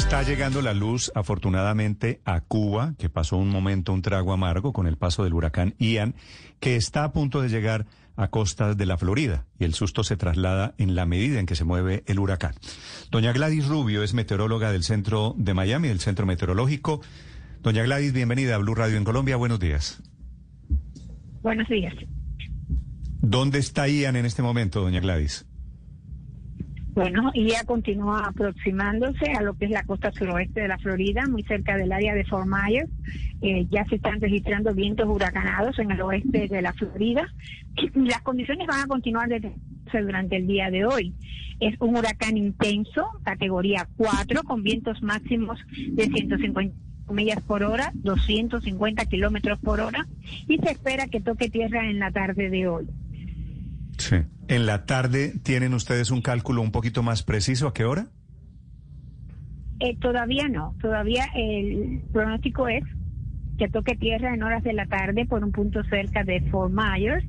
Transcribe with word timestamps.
Está 0.00 0.22
llegando 0.22 0.62
la 0.62 0.72
luz, 0.72 1.12
afortunadamente, 1.14 2.22
a 2.24 2.40
Cuba, 2.40 2.94
que 2.98 3.10
pasó 3.10 3.36
un 3.36 3.50
momento, 3.50 3.92
un 3.92 4.00
trago 4.00 4.32
amargo 4.32 4.72
con 4.72 4.86
el 4.86 4.96
paso 4.96 5.24
del 5.24 5.34
huracán 5.34 5.74
Ian, 5.78 6.14
que 6.58 6.76
está 6.76 7.04
a 7.04 7.12
punto 7.12 7.42
de 7.42 7.50
llegar 7.50 7.84
a 8.16 8.28
costas 8.28 8.78
de 8.78 8.86
la 8.86 8.96
Florida 8.96 9.44
y 9.58 9.64
el 9.64 9.74
susto 9.74 10.02
se 10.02 10.16
traslada 10.16 10.74
en 10.78 10.94
la 10.94 11.04
medida 11.04 11.38
en 11.38 11.44
que 11.44 11.54
se 11.54 11.64
mueve 11.64 12.02
el 12.06 12.18
huracán. 12.18 12.54
Doña 13.10 13.32
Gladys 13.32 13.68
Rubio 13.68 14.02
es 14.02 14.14
meteoróloga 14.14 14.72
del 14.72 14.84
centro 14.84 15.34
de 15.36 15.52
Miami, 15.52 15.88
del 15.88 16.00
centro 16.00 16.24
meteorológico. 16.24 17.02
Doña 17.60 17.82
Gladys, 17.82 18.14
bienvenida 18.14 18.54
a 18.54 18.58
Blue 18.58 18.74
Radio 18.74 18.96
en 18.96 19.04
Colombia. 19.04 19.36
Buenos 19.36 19.60
días. 19.60 20.02
Buenos 21.42 21.68
días. 21.68 21.94
¿Dónde 23.20 23.58
está 23.58 23.86
Ian 23.86 24.16
en 24.16 24.24
este 24.24 24.40
momento, 24.40 24.80
doña 24.80 25.00
Gladys? 25.00 25.44
Bueno, 26.92 27.30
ya 27.34 27.64
continúa 27.64 28.26
aproximándose 28.26 29.30
a 29.32 29.42
lo 29.42 29.54
que 29.54 29.66
es 29.66 29.70
la 29.70 29.84
costa 29.84 30.10
suroeste 30.10 30.62
de 30.62 30.68
la 30.68 30.78
Florida, 30.78 31.22
muy 31.28 31.42
cerca 31.44 31.76
del 31.76 31.92
área 31.92 32.14
de 32.14 32.24
Fort 32.24 32.48
Myers. 32.48 32.90
Eh, 33.42 33.66
ya 33.70 33.84
se 33.86 33.94
están 33.96 34.20
registrando 34.20 34.74
vientos 34.74 35.06
huracanados 35.08 35.78
en 35.78 35.92
el 35.92 36.00
oeste 36.02 36.48
de 36.48 36.62
la 36.62 36.72
Florida. 36.72 37.28
Las 37.94 38.22
condiciones 38.22 38.66
van 38.66 38.80
a 38.80 38.86
continuar 38.86 39.28
durante 39.92 40.36
el 40.36 40.46
día 40.46 40.70
de 40.70 40.84
hoy. 40.84 41.14
Es 41.60 41.74
un 41.80 41.96
huracán 41.96 42.36
intenso, 42.36 43.06
categoría 43.22 43.86
4, 43.96 44.42
con 44.42 44.62
vientos 44.62 45.02
máximos 45.02 45.58
de 45.92 46.06
150 46.06 46.74
millas 47.12 47.42
por 47.42 47.62
hora, 47.62 47.92
250 47.94 49.04
kilómetros 49.06 49.58
por 49.60 49.80
hora, 49.80 50.06
y 50.48 50.58
se 50.58 50.70
espera 50.70 51.06
que 51.08 51.20
toque 51.20 51.50
tierra 51.50 51.88
en 51.88 51.98
la 51.98 52.10
tarde 52.10 52.50
de 52.50 52.68
hoy. 52.68 52.86
Sí. 54.10 54.16
En 54.48 54.66
la 54.66 54.86
tarde, 54.86 55.32
¿tienen 55.44 55.72
ustedes 55.72 56.10
un 56.10 56.20
cálculo 56.20 56.62
un 56.62 56.72
poquito 56.72 57.04
más 57.04 57.22
preciso? 57.22 57.68
¿A 57.68 57.72
qué 57.72 57.84
hora? 57.84 58.08
Eh, 59.78 59.96
todavía 60.00 60.48
no. 60.48 60.74
Todavía 60.80 61.26
el 61.36 62.02
pronóstico 62.12 62.66
es 62.66 62.82
que 63.56 63.68
toque 63.68 63.94
tierra 63.94 64.34
en 64.34 64.42
horas 64.42 64.64
de 64.64 64.72
la 64.72 64.86
tarde 64.86 65.26
por 65.26 65.44
un 65.44 65.52
punto 65.52 65.84
cerca 65.84 66.24
de 66.24 66.40
Fort 66.50 66.72
Myers 66.72 67.24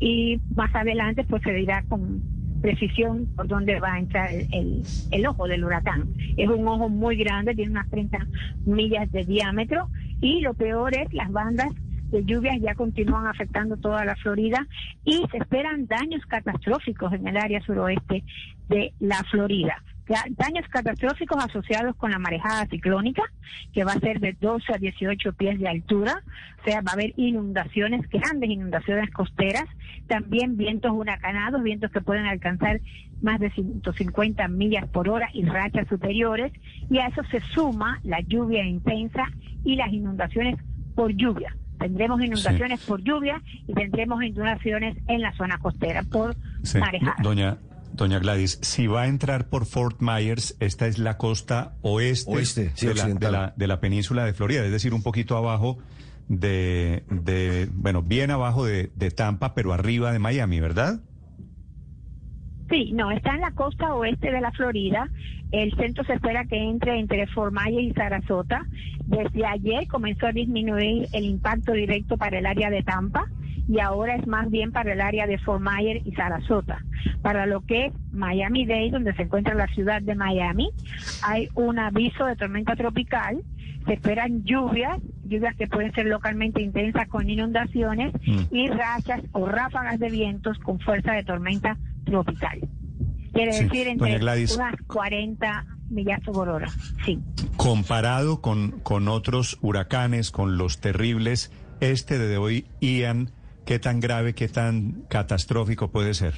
y 0.00 0.40
más 0.56 0.74
adelante 0.74 1.22
pues 1.22 1.44
se 1.44 1.52
dirá 1.52 1.84
con 1.88 2.22
precisión 2.60 3.26
por 3.36 3.46
dónde 3.46 3.78
va 3.78 3.92
a 3.92 3.98
entrar 4.00 4.28
el, 4.32 4.82
el, 5.12 5.26
ojo 5.28 5.46
del 5.46 5.64
huracán. 5.64 6.08
Es 6.36 6.48
un 6.48 6.66
ojo 6.66 6.88
muy 6.88 7.14
grande, 7.16 7.54
tiene 7.54 7.70
unas 7.70 7.88
30 7.88 8.18
millas 8.64 9.12
de 9.12 9.24
diámetro 9.24 9.88
y 10.20 10.40
lo 10.40 10.54
peor 10.54 10.92
es 10.96 11.12
las 11.12 11.30
bandas 11.30 11.68
de 12.10 12.24
lluvias 12.24 12.60
ya 12.60 12.74
continúan 12.74 13.26
afectando 13.26 13.76
toda 13.76 14.04
la 14.04 14.16
Florida 14.16 14.66
y 15.04 15.24
se 15.30 15.38
esperan 15.38 15.86
daños 15.86 16.24
catastróficos 16.26 17.12
en 17.12 17.26
el 17.28 17.36
área 17.36 17.60
suroeste 17.62 18.24
de 18.68 18.92
la 19.00 19.22
Florida. 19.30 19.82
Daños 20.06 20.68
catastróficos 20.70 21.44
asociados 21.44 21.96
con 21.96 22.12
la 22.12 22.20
marejada 22.20 22.66
ciclónica, 22.66 23.24
que 23.72 23.82
va 23.82 23.92
a 23.92 23.98
ser 23.98 24.20
de 24.20 24.36
12 24.40 24.72
a 24.72 24.78
18 24.78 25.32
pies 25.32 25.58
de 25.58 25.68
altura, 25.68 26.22
o 26.60 26.64
sea, 26.64 26.80
va 26.80 26.92
a 26.92 26.94
haber 26.94 27.12
inundaciones, 27.16 28.08
grandes 28.08 28.48
inundaciones 28.48 29.10
costeras, 29.10 29.64
también 30.06 30.56
vientos 30.56 30.92
huracanados, 30.92 31.60
vientos 31.60 31.90
que 31.90 32.00
pueden 32.00 32.26
alcanzar 32.26 32.80
más 33.20 33.40
de 33.40 33.50
150 33.50 34.46
millas 34.46 34.88
por 34.90 35.08
hora 35.08 35.28
y 35.32 35.44
rachas 35.44 35.88
superiores, 35.88 36.52
y 36.88 36.98
a 36.98 37.08
eso 37.08 37.24
se 37.24 37.40
suma 37.40 37.98
la 38.04 38.20
lluvia 38.20 38.64
intensa 38.64 39.24
y 39.64 39.74
las 39.74 39.92
inundaciones 39.92 40.56
por 40.94 41.12
lluvia. 41.12 41.56
Tendremos 41.86 42.20
inundaciones 42.20 42.80
por 42.84 43.00
lluvia 43.00 43.40
y 43.68 43.72
tendremos 43.72 44.20
inundaciones 44.24 44.96
en 45.06 45.20
la 45.20 45.32
zona 45.36 45.56
costera 45.58 46.02
por 46.02 46.34
marejada. 46.74 47.14
Doña, 47.22 47.58
Doña 47.92 48.18
Gladys, 48.18 48.58
si 48.60 48.88
va 48.88 49.02
a 49.02 49.06
entrar 49.06 49.48
por 49.48 49.66
Fort 49.66 50.00
Myers, 50.00 50.56
esta 50.58 50.88
es 50.88 50.98
la 50.98 51.16
costa 51.16 51.74
oeste, 51.82 52.72
de, 52.80 53.30
la, 53.30 53.54
de, 53.56 53.66
la, 53.68 53.78
península 53.78 54.24
de 54.24 54.34
Florida, 54.34 54.64
es 54.64 54.72
decir, 54.72 54.94
un 54.94 55.04
poquito 55.04 55.36
abajo 55.36 55.78
de, 56.26 57.04
de 57.08 57.68
bueno, 57.72 58.02
bien 58.02 58.32
abajo 58.32 58.66
de, 58.66 58.90
de 58.96 59.12
Tampa, 59.12 59.54
pero 59.54 59.72
arriba 59.72 60.10
de 60.10 60.18
Miami, 60.18 60.58
¿verdad? 60.58 61.02
Sí, 62.68 62.90
no, 62.94 63.12
está 63.12 63.32
en 63.36 63.42
la 63.42 63.52
costa 63.52 63.94
oeste 63.94 64.32
de 64.32 64.40
la 64.40 64.50
Florida. 64.50 65.08
El 65.52 65.72
centro 65.76 66.02
se 66.02 66.14
espera 66.14 66.44
que 66.46 66.56
entre 66.56 66.98
entre 66.98 67.28
Fort 67.28 67.54
Myers 67.54 67.92
y 67.92 67.94
Sarasota. 67.94 68.66
Desde 69.06 69.46
ayer 69.46 69.86
comenzó 69.86 70.26
a 70.26 70.32
disminuir 70.32 71.08
el 71.12 71.24
impacto 71.24 71.72
directo 71.72 72.16
para 72.16 72.38
el 72.38 72.46
área 72.46 72.70
de 72.70 72.82
Tampa 72.82 73.26
y 73.68 73.80
ahora 73.80 74.16
es 74.16 74.26
más 74.26 74.50
bien 74.50 74.72
para 74.72 74.92
el 74.92 75.00
área 75.00 75.26
de 75.26 75.38
Fort 75.38 75.62
Myers 75.62 76.04
y 76.06 76.12
Sarasota. 76.12 76.84
Para 77.22 77.46
lo 77.46 77.62
que 77.62 77.86
es 77.86 77.92
Miami-Dade, 78.12 78.90
donde 78.90 79.14
se 79.14 79.22
encuentra 79.22 79.54
la 79.54 79.66
ciudad 79.68 80.02
de 80.02 80.14
Miami, 80.14 80.70
hay 81.22 81.48
un 81.54 81.78
aviso 81.78 82.26
de 82.26 82.36
tormenta 82.36 82.76
tropical. 82.76 83.42
Se 83.86 83.94
esperan 83.94 84.44
lluvias, 84.44 84.98
lluvias 85.24 85.54
que 85.56 85.66
pueden 85.66 85.92
ser 85.92 86.06
localmente 86.06 86.62
intensas 86.62 87.08
con 87.08 87.28
inundaciones 87.28 88.12
mm. 88.26 88.54
y 88.54 88.68
rachas 88.68 89.22
o 89.32 89.46
ráfagas 89.46 89.98
de 89.98 90.10
vientos 90.10 90.58
con 90.58 90.80
fuerza 90.80 91.12
de 91.12 91.24
tormenta 91.24 91.76
tropical. 92.04 92.60
Quiere 93.32 93.62
decir 93.62 93.86
entre 93.86 94.16
unas 94.16 94.76
40 94.86 95.75
millas 95.90 96.20
por 96.24 96.48
hora. 96.48 96.68
Sí. 97.04 97.18
Comparado 97.56 98.40
con, 98.40 98.80
con 98.80 99.08
otros 99.08 99.58
huracanes, 99.62 100.30
con 100.30 100.58
los 100.58 100.80
terribles, 100.80 101.52
este 101.80 102.18
de 102.18 102.38
hoy, 102.38 102.66
Ian, 102.80 103.30
¿qué 103.64 103.78
tan 103.78 104.00
grave, 104.00 104.34
qué 104.34 104.48
tan 104.48 105.02
catastrófico 105.08 105.90
puede 105.90 106.14
ser? 106.14 106.34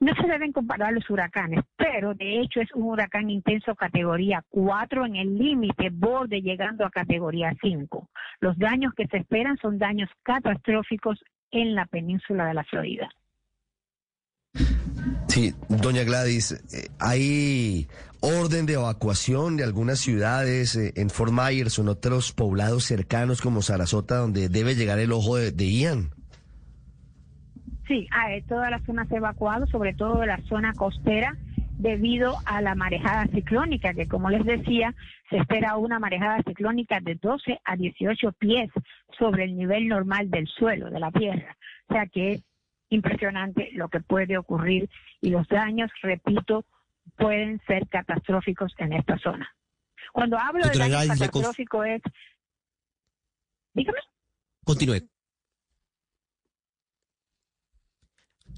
No 0.00 0.14
se 0.14 0.26
deben 0.26 0.52
comparar 0.52 0.94
los 0.94 1.08
huracanes, 1.10 1.62
pero 1.76 2.14
de 2.14 2.40
hecho 2.40 2.62
es 2.62 2.72
un 2.72 2.84
huracán 2.84 3.28
intenso 3.28 3.74
categoría 3.74 4.42
4 4.48 5.04
en 5.04 5.16
el 5.16 5.36
límite 5.36 5.90
borde 5.92 6.40
llegando 6.40 6.86
a 6.86 6.90
categoría 6.90 7.54
5. 7.60 8.08
Los 8.40 8.58
daños 8.58 8.94
que 8.94 9.06
se 9.08 9.18
esperan 9.18 9.58
son 9.58 9.78
daños 9.78 10.08
catastróficos 10.22 11.22
en 11.50 11.74
la 11.74 11.84
península 11.84 12.46
de 12.46 12.54
la 12.54 12.64
Florida. 12.64 13.10
Sí, 15.30 15.54
doña 15.68 16.02
Gladys, 16.02 16.50
eh, 16.74 16.88
¿hay 16.98 17.86
orden 18.20 18.66
de 18.66 18.72
evacuación 18.72 19.56
de 19.56 19.62
algunas 19.62 20.00
ciudades 20.00 20.74
eh, 20.74 20.92
en 20.96 21.08
Fort 21.08 21.30
Myers 21.30 21.78
o 21.78 21.82
en 21.82 21.88
otros 21.88 22.32
poblados 22.32 22.82
cercanos 22.82 23.40
como 23.40 23.62
Sarasota 23.62 24.16
donde 24.16 24.48
debe 24.48 24.74
llegar 24.74 24.98
el 24.98 25.12
ojo 25.12 25.36
de, 25.36 25.52
Ian? 25.70 26.10
Sí, 27.86 28.08
hay 28.10 28.42
todas 28.42 28.72
las 28.72 28.82
zonas 28.82 29.08
evacuadas, 29.12 29.68
sobre 29.70 29.94
todo 29.94 30.18
de 30.18 30.26
la 30.26 30.42
zona 30.48 30.72
costera, 30.72 31.36
debido 31.78 32.34
a 32.44 32.60
la 32.60 32.74
marejada 32.74 33.28
ciclónica, 33.28 33.94
que 33.94 34.08
como 34.08 34.30
les 34.30 34.44
decía, 34.44 34.96
se 35.30 35.36
espera 35.36 35.76
una 35.76 36.00
marejada 36.00 36.42
ciclónica 36.44 36.98
de 37.00 37.14
12 37.14 37.60
a 37.64 37.76
18 37.76 38.32
pies 38.32 38.68
sobre 39.16 39.44
el 39.44 39.56
nivel 39.56 39.86
normal 39.86 40.28
del 40.28 40.48
suelo, 40.48 40.90
de 40.90 40.98
la 40.98 41.12
tierra. 41.12 41.56
O 41.88 41.94
sea 41.94 42.06
que 42.06 42.40
impresionante 42.90 43.70
lo 43.72 43.88
que 43.88 44.00
puede 44.00 44.36
ocurrir 44.36 44.90
y 45.20 45.30
los 45.30 45.48
daños, 45.48 45.90
repito, 46.02 46.64
pueden 47.16 47.60
ser 47.66 47.88
catastróficos 47.88 48.72
en 48.78 48.92
esta 48.92 49.18
zona. 49.18 49.48
Cuando 50.12 50.38
hablo 50.38 50.68
de 50.68 50.78
daño 50.78 51.08
catastrófico 51.08 51.84
es... 51.84 52.02
Dígame. 53.72 53.98
Continúe. 54.64 55.08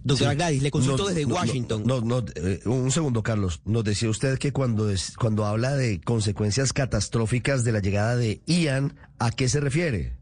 Doctora 0.05 0.35
Gladys, 0.35 0.63
le 0.63 0.71
consulto 0.71 1.07
desde 1.07 1.25
Washington. 1.25 1.85
No, 1.87 2.01
no, 2.01 2.25
eh, 2.35 2.61
un 2.67 2.91
segundo, 2.91 3.23
Carlos. 3.23 3.63
Nos 3.65 3.85
decía 3.85 4.11
usted 4.11 4.37
que 4.39 4.53
cuando, 4.53 4.91
es, 4.91 5.17
cuando 5.17 5.45
habla 5.45 5.77
de 5.77 6.01
consecuencias 6.01 6.73
catastróficas 6.73 7.63
de 7.63 7.73
la 7.73 7.79
llegada 7.79 8.17
de 8.17 8.43
Ian, 8.47 8.97
¿a 9.21 9.31
qué 9.31 9.49
se 9.49 9.61
refiere? 9.61 10.17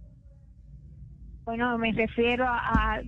Bueno, 1.44 1.78
me 1.78 1.92
refiero 1.92 2.44
a, 2.46 3.00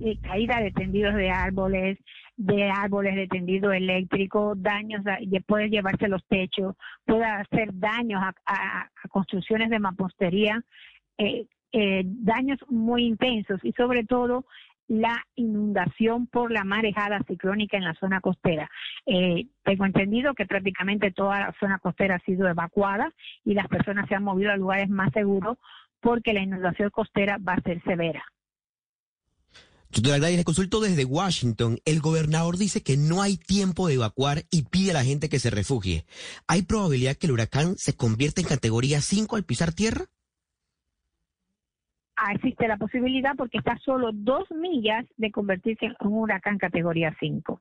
eh, 0.00 0.18
caída 0.22 0.60
de 0.60 0.70
tendidos 0.72 1.14
de 1.14 1.30
árboles, 1.30 1.98
de 2.36 2.70
árboles 2.70 3.16
de 3.16 3.26
tendido 3.26 3.72
eléctrico, 3.72 4.54
daños, 4.56 5.02
puede 5.46 5.70
llevarse 5.70 6.08
los 6.08 6.24
techos, 6.26 6.76
puede 7.04 7.24
hacer 7.24 7.70
daños 7.72 8.22
a, 8.46 8.88
construcciones 9.10 9.70
de 9.70 9.78
mampostería, 9.78 10.62
eh, 11.18 11.46
daños 12.04 12.58
muy 12.68 13.04
intensos 13.04 13.60
y 13.62 13.72
sobre 13.72 14.04
todo 14.04 14.44
la 14.88 15.22
inundación 15.34 16.26
por 16.26 16.50
la 16.50 16.64
marejada 16.64 17.20
ciclónica 17.28 17.76
en 17.76 17.84
la 17.84 17.94
zona 17.94 18.20
costera. 18.20 18.70
Eh, 19.06 19.46
tengo 19.62 19.84
entendido 19.84 20.34
que 20.34 20.46
prácticamente 20.46 21.12
toda 21.12 21.40
la 21.40 21.54
zona 21.60 21.78
costera 21.78 22.16
ha 22.16 22.20
sido 22.20 22.48
evacuada 22.48 23.12
y 23.44 23.54
las 23.54 23.68
personas 23.68 24.08
se 24.08 24.14
han 24.14 24.24
movido 24.24 24.50
a 24.50 24.56
lugares 24.56 24.88
más 24.88 25.12
seguros 25.12 25.58
porque 26.00 26.32
la 26.32 26.40
inundación 26.40 26.90
costera 26.90 27.38
va 27.38 27.54
a 27.54 27.62
ser 27.62 27.82
severa. 27.82 28.24
Doctora 29.90 30.18
Gladys, 30.18 30.36
le 30.36 30.44
consulto 30.44 30.80
desde 30.80 31.04
Washington. 31.04 31.78
El 31.84 32.00
gobernador 32.00 32.58
dice 32.58 32.82
que 32.82 32.96
no 32.96 33.22
hay 33.22 33.36
tiempo 33.38 33.88
de 33.88 33.94
evacuar 33.94 34.44
y 34.50 34.62
pide 34.64 34.90
a 34.90 34.94
la 34.94 35.04
gente 35.04 35.28
que 35.28 35.38
se 35.38 35.50
refugie. 35.50 36.04
¿Hay 36.46 36.62
probabilidad 36.62 37.16
que 37.16 37.26
el 37.26 37.32
huracán 37.32 37.76
se 37.76 37.96
convierta 37.96 38.40
en 38.42 38.46
categoría 38.46 39.00
5 39.00 39.36
al 39.36 39.44
pisar 39.44 39.72
tierra? 39.72 40.04
Ah, 42.16 42.32
existe 42.34 42.66
la 42.66 42.76
posibilidad 42.76 43.32
porque 43.36 43.58
está 43.58 43.78
solo 43.84 44.10
dos 44.12 44.44
millas 44.50 45.06
de 45.16 45.30
convertirse 45.30 45.86
en 45.86 45.94
un 46.00 46.18
huracán 46.18 46.58
categoría 46.58 47.16
5. 47.20 47.52
O 47.54 47.60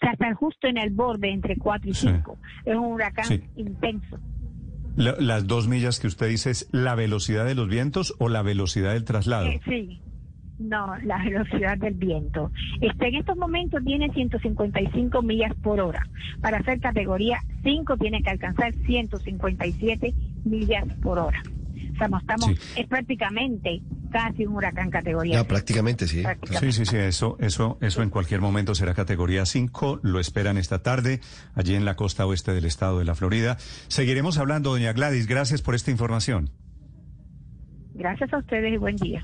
sea, 0.00 0.12
está 0.12 0.34
justo 0.34 0.68
en 0.68 0.78
el 0.78 0.90
borde 0.90 1.30
entre 1.32 1.56
4 1.56 1.90
y 1.90 1.94
Sí. 1.94 2.06
5. 2.08 2.38
Es 2.64 2.76
un 2.76 2.84
huracán 2.92 3.24
Sí. 3.26 3.42
intenso. 3.56 4.18
La- 4.96 5.16
las 5.18 5.46
dos 5.46 5.68
millas 5.68 5.98
que 6.00 6.06
usted 6.06 6.28
dice 6.28 6.50
es 6.50 6.68
la 6.70 6.94
velocidad 6.94 7.44
de 7.44 7.54
los 7.54 7.68
vientos 7.68 8.14
o 8.18 8.28
la 8.28 8.42
velocidad 8.42 8.92
del 8.92 9.04
traslado. 9.04 9.46
Eh, 9.46 9.60
sí. 9.64 10.00
No, 10.62 10.96
la 11.04 11.18
velocidad 11.24 11.76
del 11.78 11.94
viento. 11.94 12.50
Este, 12.80 13.08
en 13.08 13.16
estos 13.16 13.36
momentos 13.36 13.82
tiene 13.84 14.10
155 14.12 15.22
millas 15.22 15.52
por 15.62 15.80
hora. 15.80 16.06
Para 16.40 16.62
ser 16.62 16.80
categoría 16.80 17.40
5 17.62 17.96
tiene 17.96 18.22
que 18.22 18.30
alcanzar 18.30 18.72
157 18.86 20.14
millas 20.44 20.84
por 21.02 21.18
hora. 21.18 21.42
O 21.94 21.96
sea, 21.98 22.08
no 22.08 22.18
estamos, 22.18 22.46
Sí. 22.46 22.80
es 22.80 22.86
prácticamente 22.86 23.82
casi 24.10 24.46
un 24.46 24.54
huracán 24.54 24.90
categoría. 24.90 25.32
Ya, 25.34 25.38
cinco. 25.40 25.48
prácticamente, 25.48 26.06
sí. 26.06 26.22
Prácticamente. 26.22 26.72
Sí, 26.72 26.84
sí, 26.84 26.90
sí, 26.90 26.96
eso, 26.96 27.36
eso, 27.40 27.78
eso 27.80 28.02
en 28.02 28.10
cualquier 28.10 28.40
momento 28.40 28.74
será 28.74 28.94
categoría 28.94 29.44
5. 29.46 30.00
Lo 30.02 30.20
esperan 30.20 30.58
esta 30.58 30.82
tarde 30.82 31.20
allí 31.54 31.74
en 31.74 31.84
la 31.84 31.94
costa 31.96 32.24
oeste 32.26 32.52
del 32.52 32.64
estado 32.66 32.98
de 32.98 33.04
la 33.04 33.14
Florida. 33.14 33.56
Seguiremos 33.88 34.38
hablando, 34.38 34.70
doña 34.70 34.92
Gladys. 34.92 35.26
Gracias 35.26 35.60
por 35.62 35.74
esta 35.74 35.90
información. 35.90 36.50
Gracias 37.94 38.32
a 38.32 38.38
ustedes 38.38 38.72
y 38.72 38.76
buen 38.78 38.96
día. 38.96 39.22